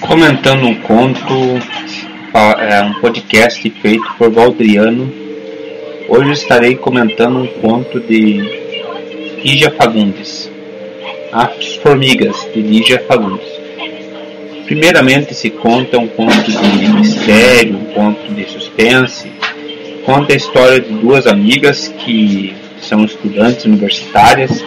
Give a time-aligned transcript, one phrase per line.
[0.00, 1.34] comentando um conto,
[2.58, 5.12] é um podcast feito por Valdriano.
[6.08, 8.40] Hoje estarei comentando um conto de
[9.42, 10.50] Lígia Fagundes,
[11.32, 13.48] As Formigas, de Lígia Fagundes.
[14.66, 19.30] Primeiramente, esse conto é um conto de mistério, um conto de suspense.
[20.04, 24.64] Conta a história de duas amigas que são estudantes universitárias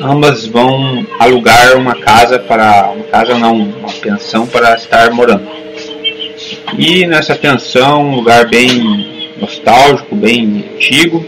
[0.00, 5.48] ambas vão alugar uma casa para uma casa não, uma pensão para estar morando.
[6.78, 11.24] E nessa pensão, um lugar bem nostálgico, bem antigo,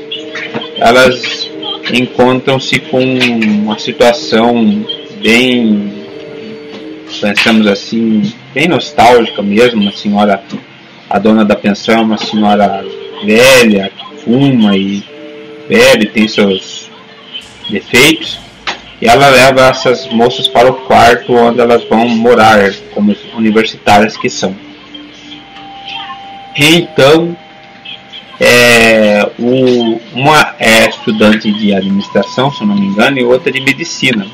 [0.77, 1.50] elas
[1.92, 4.84] encontram-se com uma situação
[5.22, 5.92] bem,
[7.20, 10.42] pensamos assim, bem nostálgica mesmo, uma senhora,
[11.08, 12.84] a dona da pensão é uma senhora
[13.24, 15.02] velha, que fuma e
[15.69, 16.91] bebe, tem seus
[17.70, 18.38] defeitos
[19.00, 24.28] e ela leva essas moças para o quarto onde elas vão morar, como universitárias que
[24.28, 24.54] são.
[26.56, 27.36] Então,
[28.40, 34.27] é, o, uma é estudante de administração, se não me engano, e outra de medicina.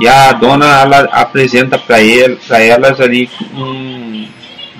[0.00, 4.26] E a dona ela apresenta para ele, elas ali um,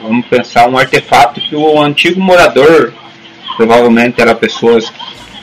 [0.02, 2.92] vamos pensar, um artefato que o antigo morador,
[3.56, 4.92] provavelmente era pessoas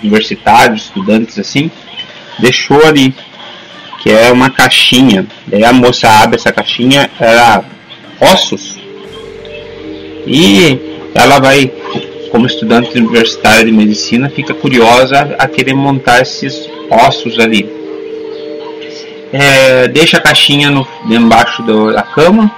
[0.02, 1.72] universitários, estudantes assim,
[2.40, 3.14] deixou ali
[4.02, 5.26] que é uma caixinha.
[5.46, 7.64] Daí a moça abre essa caixinha, era
[8.20, 8.80] ossos.
[10.26, 10.80] E
[11.14, 11.72] ela vai,
[12.32, 17.70] como estudante universitária de medicina, fica curiosa a querer montar esses ossos ali.
[19.32, 22.52] É, deixa a caixinha no, embaixo do, da cama,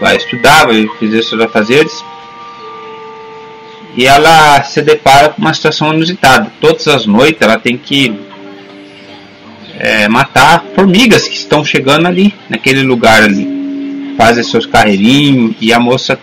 [0.00, 2.04] vai estudar, vai fazer seus afazeres.
[3.96, 6.52] E ela se depara com uma situação inusitada.
[6.60, 8.25] Todas as noites ela tem que
[9.78, 14.14] é, matar formigas que estão chegando ali, naquele lugar ali.
[14.16, 16.18] Fazem seus carreirinhos e a moça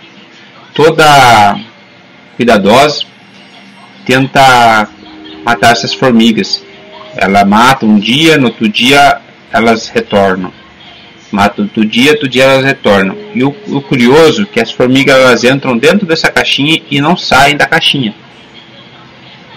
[0.73, 1.59] toda
[2.35, 3.05] cuidadosa
[4.05, 4.87] tenta
[5.45, 6.63] matar essas formigas.
[7.15, 9.21] Ela mata um dia, no outro dia
[9.51, 10.51] elas retornam.
[11.31, 13.15] Mata outro dia, outro dia elas retornam.
[13.33, 17.15] E o, o curioso é que as formigas elas entram dentro dessa caixinha e não
[17.15, 18.13] saem da caixinha.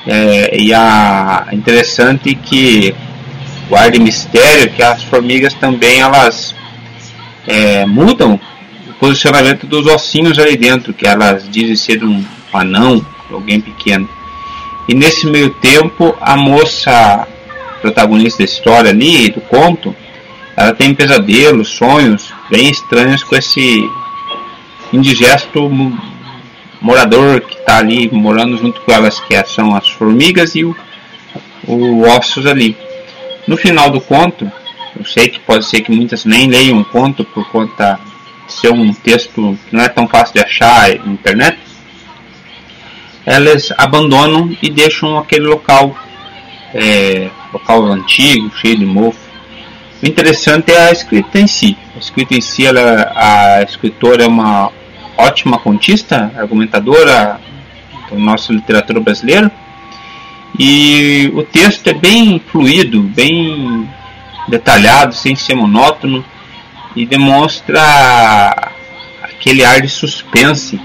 [0.06, 2.94] É, e a interessante que
[3.68, 6.54] guarda mistério que as formigas também elas
[7.46, 8.40] é, mudam
[8.88, 14.08] o posicionamento dos ossinhos ali dentro, que elas dizem ser um anão, alguém pequeno.
[14.88, 17.26] E nesse meio tempo, a moça
[17.80, 19.94] protagonista da história ali, do conto,
[20.56, 23.88] ela tem pesadelos, sonhos bem estranhos com esse
[24.92, 25.70] indigesto
[26.80, 30.74] morador que está ali morando junto com elas, que são as formigas e o,
[31.66, 32.76] o ossos ali.
[33.46, 34.50] No final do conto,
[34.98, 37.98] eu sei que pode ser que muitas nem leiam o conto por conta
[38.46, 41.58] de ser um texto que não é tão fácil de achar na internet,
[43.24, 45.96] elas abandonam e deixam aquele local,
[46.74, 49.18] é, local antigo, cheio de mofo.
[50.02, 51.76] O interessante é a escrita em si.
[51.94, 54.70] A escrita em si, ela, a escritora é uma
[55.16, 57.40] ótima contista, argumentadora
[58.10, 59.50] da nossa literatura brasileira
[60.58, 63.88] e o texto é bem fluido, bem
[64.48, 66.24] detalhado, sem ser monótono
[66.94, 67.82] e demonstra
[69.22, 70.80] aquele ar de suspense.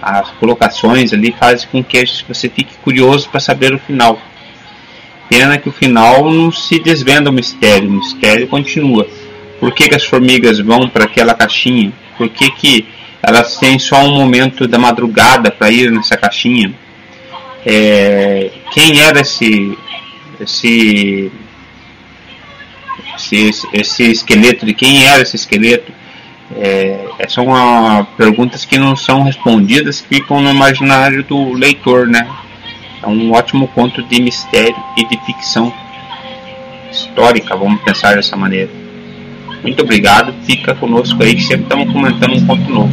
[0.00, 4.18] As colocações ali fazem com que você fique curioso para saber o final.
[5.28, 9.08] Pena que o final não se desvenda o mistério, o mistério continua.
[9.58, 11.92] Por que, que as formigas vão para aquela caixinha?
[12.16, 12.86] Por que, que
[13.22, 16.74] elas têm só um momento da madrugada para ir nessa caixinha?
[17.66, 19.76] É, quem era esse,
[20.40, 21.32] esse,
[23.16, 25.92] esse, esse esqueleto, de quem era esse esqueleto.
[26.56, 32.28] É, são uma, perguntas que não são respondidas, ficam no imaginário do leitor, né?
[33.02, 35.72] É um ótimo conto de mistério e de ficção
[36.90, 38.70] histórica, vamos pensar dessa maneira.
[39.62, 42.92] Muito obrigado, fica conosco aí que sempre estamos comentando um conto novo.